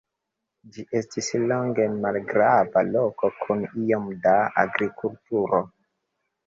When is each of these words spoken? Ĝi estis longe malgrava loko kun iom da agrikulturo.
Ĝi 0.77 0.85
estis 0.99 1.29
longe 1.51 1.85
malgrava 2.07 2.85
loko 2.89 3.33
kun 3.43 3.65
iom 3.85 4.13
da 4.27 4.37
agrikulturo. 4.67 5.67